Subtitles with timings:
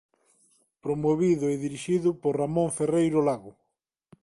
[0.83, 3.51] Promovido e dirixido por Ramón Ferreiro Lago.